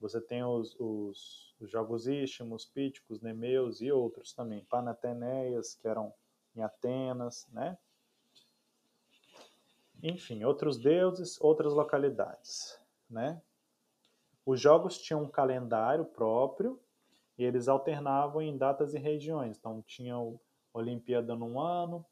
[0.00, 4.64] Você tem os, os, os Jogos Istmos, Píticos, Nemeus e outros também.
[4.64, 6.12] Panateneias, que eram
[6.56, 7.78] em Atenas, né?
[10.02, 12.76] Enfim, outros deuses, outras localidades,
[13.08, 13.40] né?
[14.44, 16.81] Os jogos tinham um calendário próprio
[17.38, 19.56] e eles alternavam em datas e regiões.
[19.58, 20.32] Então tinha a
[20.72, 22.04] Olimpíada num ano,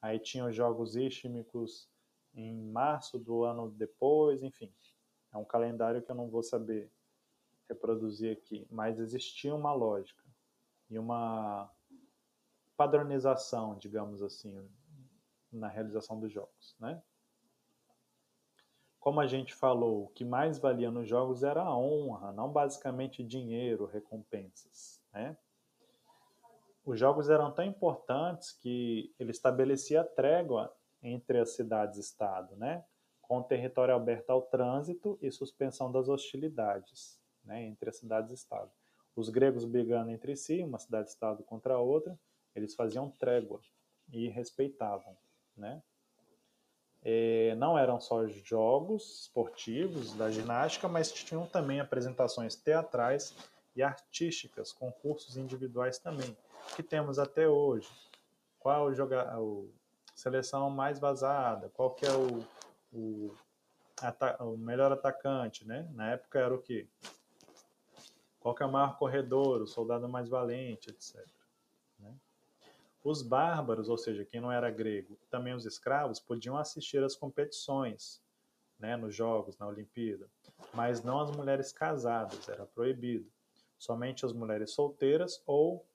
[0.00, 1.88] aí tinha os Jogos Istmicos
[2.34, 4.72] em março do ano depois, enfim.
[5.32, 6.90] É um calendário que eu não vou saber
[7.68, 10.24] reproduzir aqui, mas existia uma lógica,
[10.90, 11.70] e uma
[12.76, 14.66] padronização, digamos assim,
[15.52, 17.02] na realização dos jogos, né?
[19.00, 23.22] Como a gente falou, o que mais valia nos jogos era a honra, não basicamente
[23.22, 25.36] dinheiro, recompensas, né?
[26.84, 32.84] Os jogos eram tão importantes que ele estabelecia trégua entre as cidades-estado, né?
[33.20, 37.62] Com o território aberto ao trânsito e suspensão das hostilidades, né?
[37.62, 38.70] Entre as cidades-estado.
[39.14, 42.18] Os gregos brigando entre si, uma cidade-estado contra a outra,
[42.54, 43.60] eles faziam trégua
[44.10, 45.16] e respeitavam,
[45.56, 45.82] né?
[47.04, 53.34] É, não eram só jogos esportivos da ginástica, mas tinham também apresentações teatrais
[53.76, 56.36] e artísticas, concursos individuais também,
[56.74, 57.88] que temos até hoje.
[58.58, 59.38] Qual joga, a
[60.14, 61.70] seleção mais vazada?
[61.70, 62.44] Qual que é o,
[62.92, 63.34] o,
[64.40, 65.88] o melhor atacante, né?
[65.92, 66.88] Na época era o quê?
[68.40, 71.24] Qual que é o maior corredor, o soldado mais valente, etc.
[73.02, 78.20] Os bárbaros, ou seja, quem não era grego, também os escravos, podiam assistir às competições,
[78.78, 80.28] né, nos jogos, na Olimpíada,
[80.72, 83.30] mas não as mulheres casadas, era proibido.
[83.78, 85.86] Somente as mulheres solteiras ou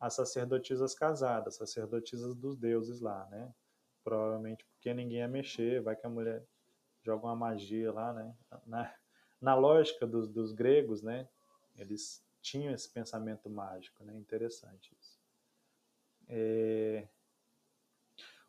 [0.00, 3.52] as sacerdotisas casadas, sacerdotisas dos deuses lá, né?
[4.04, 6.44] Provavelmente porque ninguém ia mexer, vai que a mulher
[7.02, 8.34] joga uma magia lá, né?
[8.66, 8.94] Na,
[9.40, 11.28] na lógica dos, dos gregos, né?
[11.76, 14.16] Eles tinham esse pensamento mágico, né?
[14.16, 14.96] Interessante.
[16.28, 17.06] É...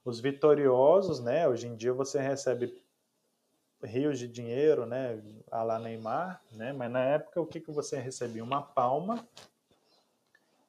[0.04, 1.48] Os vitoriosos, né?
[1.48, 2.82] Hoje em dia você recebe
[3.84, 5.22] rios de dinheiro, né?
[5.52, 6.74] A lá Neymar, né?
[6.74, 8.44] Mas na época o que, que você recebia?
[8.44, 9.28] Uma palma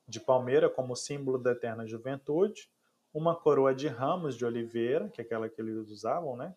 [0.06, 2.68] de palmeira como símbolo da eterna juventude,
[3.14, 6.54] uma coroa de ramos de oliveira, que é aquela que eles usavam, né?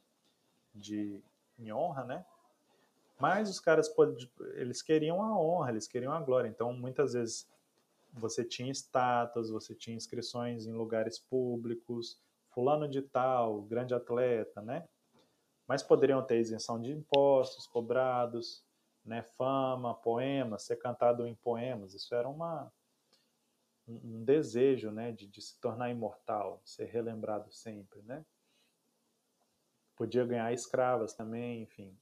[0.73, 1.21] De
[1.57, 2.25] em honra, né?
[3.19, 3.93] Mas os caras
[4.55, 6.49] eles queriam a honra, eles queriam a glória.
[6.49, 7.47] Então muitas vezes
[8.13, 14.87] você tinha estátuas, você tinha inscrições em lugares públicos, fulano de tal, grande atleta, né?
[15.67, 18.63] Mas poderiam ter isenção de impostos cobrados,
[19.03, 19.23] né?
[19.23, 22.71] Fama, poemas, ser cantado em poemas, isso era uma
[23.85, 28.25] um desejo, né, de, de se tornar imortal, ser relembrado sempre, né?
[29.95, 31.93] Podia ganhar escravas também, enfim.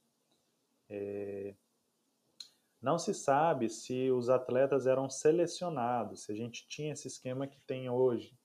[0.88, 1.54] É,
[2.82, 7.60] não se sabe se os atletas eram selecionados, se a gente tinha esse esquema que
[7.60, 8.36] tem hoje,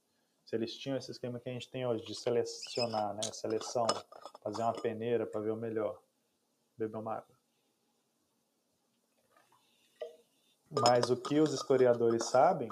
[0.45, 3.21] se eles tinham esse esquema que a gente tem hoje de selecionar, né?
[3.33, 3.87] Seleção,
[4.41, 5.99] fazer uma peneira para ver o melhor.
[6.77, 7.35] Beber uma água.
[10.69, 12.69] Mas o que os historiadores sabem,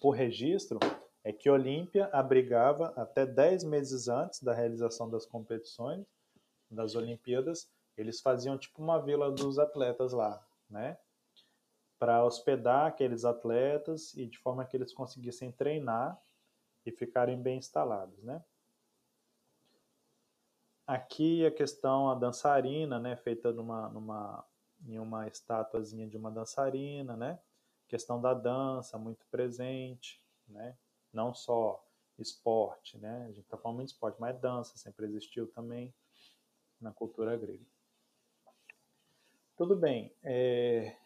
[0.00, 0.80] por registro,
[1.22, 6.04] é que Olímpia abrigava até 10 meses antes da realização das competições,
[6.68, 7.70] das Olimpíadas,
[8.02, 10.98] eles faziam tipo uma vila dos atletas lá, né?
[11.98, 16.20] Para hospedar aqueles atletas e de forma que eles conseguissem treinar
[16.84, 18.44] e ficarem bem instalados, né?
[20.86, 24.44] Aqui a questão a dançarina, né, feita numa, numa
[24.84, 27.40] em uma estatuazinha de uma dançarina, né?
[27.88, 30.76] Questão da dança muito presente, né?
[31.12, 31.86] Não só
[32.18, 33.24] esporte, né?
[33.24, 35.94] A gente está falando de esporte, mas dança sempre existiu também
[36.80, 37.71] na cultura grega.
[39.56, 40.12] Tudo bem.
[40.22, 40.96] É,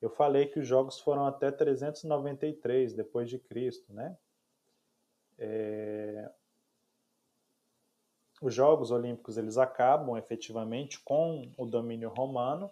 [0.00, 4.16] eu falei que os jogos foram até 393 depois de Cristo, né?
[5.38, 6.30] É,
[8.42, 12.68] os Jogos Olímpicos eles acabam efetivamente com o domínio romano,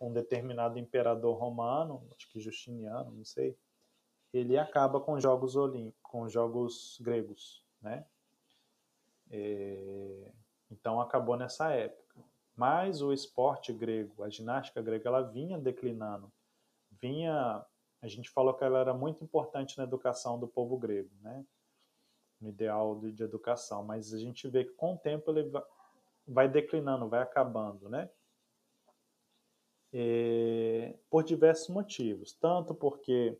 [0.00, 3.56] um determinado imperador romano, acho que Justiniano, não sei,
[4.32, 8.04] ele acaba com os Jogos Olímpicos, com os Jogos gregos, né?
[9.30, 10.32] É,
[10.70, 12.01] então acabou nessa época.
[12.54, 16.30] Mas o esporte grego, a ginástica grega, ela vinha declinando.
[16.90, 17.64] Vinha,
[18.00, 21.44] a gente falou que ela era muito importante na educação do povo grego, né?
[22.40, 25.50] No ideal de, de educação, mas a gente vê que com o tempo ele
[26.26, 28.10] vai declinando, vai acabando, né?
[29.92, 32.32] E, por diversos motivos.
[32.34, 33.38] Tanto porque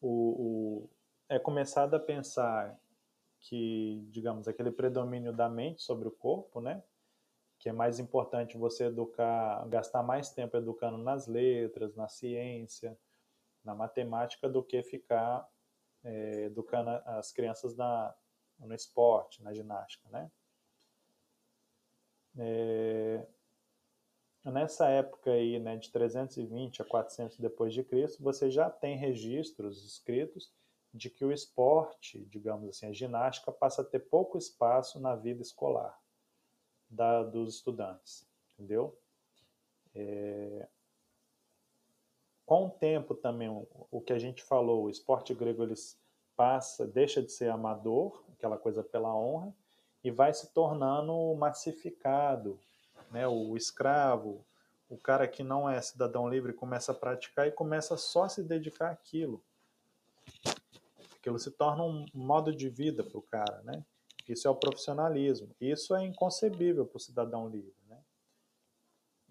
[0.00, 0.90] o, o,
[1.28, 2.78] é começado a pensar
[3.40, 6.82] que, digamos, aquele predomínio da mente sobre o corpo, né?
[7.58, 12.98] Que é mais importante você educar, gastar mais tempo educando nas letras, na ciência,
[13.64, 15.48] na matemática, do que ficar
[16.04, 18.14] é, educando as crianças na,
[18.58, 20.30] no esporte, na ginástica, né?
[22.38, 23.26] É,
[24.44, 29.82] nessa época aí, né, de 320 a 400 depois de Cristo, você já tem registros
[29.84, 30.52] escritos
[30.92, 35.40] de que o esporte, digamos assim, a ginástica passa a ter pouco espaço na vida
[35.40, 35.98] escolar
[36.88, 38.98] da, dos estudantes, entendeu?
[39.94, 40.68] É...
[42.44, 43.48] com o tempo também,
[43.90, 45.74] o que a gente falou, o esporte grego ele
[46.36, 49.54] passa, deixa de ser amador, aquela coisa pela honra,
[50.04, 52.60] e vai se tornando massificado,
[53.10, 53.26] né?
[53.26, 54.44] O escravo,
[54.88, 58.42] o cara que não é cidadão livre começa a praticar e começa só a se
[58.42, 59.42] dedicar àquilo.
[61.16, 63.84] Aquilo se torna um modo de vida para o cara, né?
[64.32, 65.54] Isso é o profissionalismo.
[65.60, 68.02] Isso é inconcebível para o cidadão livre, né?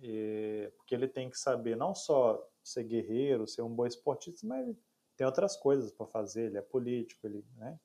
[0.02, 4.76] E, porque ele tem que saber não só ser guerreiro, ser um bom esportista, mas
[5.16, 6.48] tem outras coisas para fazer.
[6.48, 7.80] Ele é político, ele, né?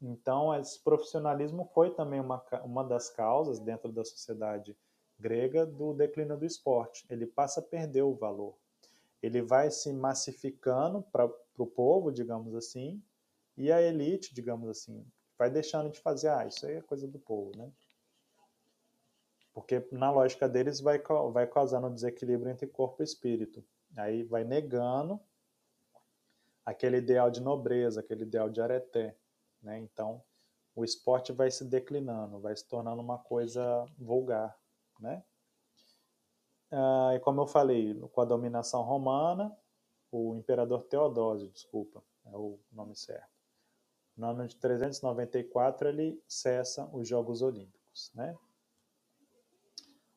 [0.00, 4.76] Então, esse profissionalismo foi também uma, uma das causas dentro da sociedade
[5.18, 7.06] grega do declínio do esporte.
[7.08, 8.56] Ele passa a perder o valor.
[9.22, 13.00] Ele vai se massificando para o povo, digamos assim,
[13.56, 15.06] e a elite, digamos assim,
[15.42, 17.68] vai deixando de fazer, ah, isso aí é coisa do povo, né?
[19.52, 23.64] Porque na lógica deles vai, vai causando um desequilíbrio entre corpo e espírito.
[23.96, 25.20] Aí vai negando
[26.64, 29.16] aquele ideal de nobreza, aquele ideal de areté,
[29.60, 29.80] né?
[29.80, 30.22] Então,
[30.76, 34.56] o esporte vai se declinando, vai se tornando uma coisa vulgar,
[35.00, 35.24] né?
[36.70, 39.54] Ah, e como eu falei, com a dominação romana,
[40.12, 43.31] o imperador Teodósio, desculpa, é o nome certo.
[44.16, 48.36] No ano de 394 ele cessa os Jogos Olímpicos, né?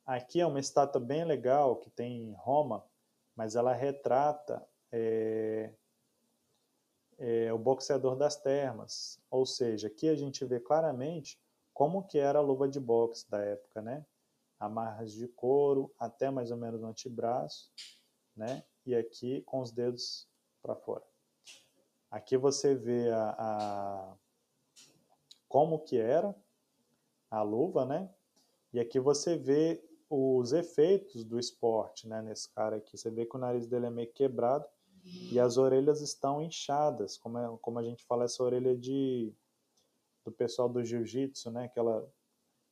[0.05, 2.85] Aqui é uma estátua bem legal que tem em Roma,
[3.35, 5.73] mas ela retrata é,
[7.17, 11.39] é, o boxeador das termas, ou seja, aqui a gente vê claramente
[11.73, 14.05] como que era a luva de boxe da época, né?
[14.59, 17.71] amarras de couro até mais ou menos no antebraço,
[18.35, 18.63] né?
[18.85, 20.27] E aqui com os dedos
[20.61, 21.03] para fora.
[22.15, 24.15] Aqui você vê a, a,
[25.49, 26.33] como que era
[27.29, 28.09] a luva, né?
[28.71, 32.21] E aqui você vê os efeitos do esporte, né?
[32.21, 34.65] Nesse cara aqui, você vê que o nariz dele é meio quebrado
[35.03, 39.33] e as orelhas estão inchadas, como, é, como a gente fala essa orelha de
[40.23, 41.65] do pessoal do jiu-jitsu, né?
[41.65, 42.09] Aquela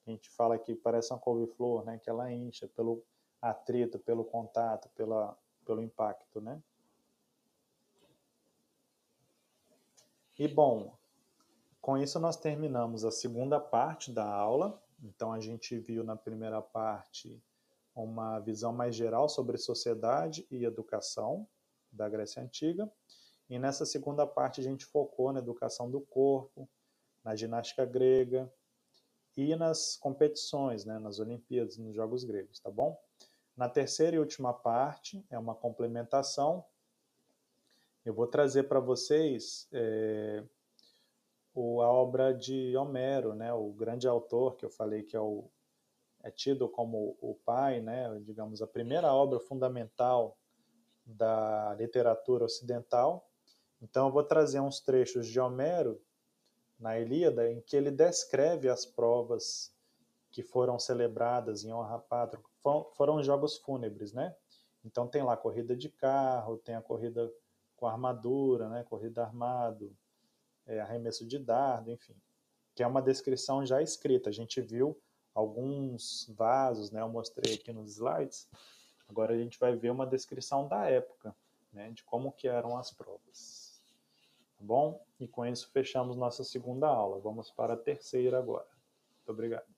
[0.08, 2.00] a gente fala que parece uma couve-flor, né?
[2.02, 3.04] Que ela incha pelo
[3.41, 6.64] atrito, pelo contato, pela, pelo impacto, né?
[10.38, 10.98] E bom,
[11.80, 14.82] com isso nós terminamos a segunda parte da aula.
[15.04, 17.44] Então a gente viu na primeira parte
[17.96, 21.48] uma visão mais geral sobre sociedade e educação
[21.92, 22.92] da Grécia Antiga.
[23.50, 26.68] E nessa segunda parte a gente focou na educação do corpo,
[27.24, 28.52] na ginástica grega,
[29.36, 33.00] e nas competições, né, nas Olimpíadas, nos Jogos Gregos, tá bom?
[33.56, 36.64] Na terceira e última parte, é uma complementação.
[38.06, 40.43] Eu vou trazer para vocês é,
[41.54, 45.49] o, a obra de Homero, né, o grande autor que eu falei que é, o,
[46.22, 50.38] é tido como o pai, né, digamos, a primeira obra fundamental
[51.06, 53.26] da literatura ocidental.
[53.82, 56.01] Então, eu vou trazer uns trechos de Homero
[56.78, 59.74] na Ilíada, em que ele descreve as provas
[60.30, 62.43] que foram celebradas em honra pátria,
[62.95, 64.36] foram jogos fúnebres, né?
[64.84, 67.32] Então tem lá corrida de carro, tem a corrida
[67.84, 68.86] com armadura, né?
[68.86, 69.94] Corrida armado,
[70.66, 72.16] é, arremesso de dardo, enfim,
[72.74, 74.30] que é uma descrição já escrita.
[74.30, 74.98] A gente viu
[75.36, 77.02] alguns vasos, né?
[77.02, 78.50] Eu mostrei aqui nos slides.
[79.06, 81.36] Agora a gente vai ver uma descrição da época,
[81.74, 81.92] né?
[81.92, 83.74] De como que eram as provas
[84.58, 85.06] bom?
[85.20, 87.20] E com isso fechamos nossa segunda aula.
[87.20, 88.66] Vamos para a terceira agora.
[89.18, 89.73] Muito obrigado.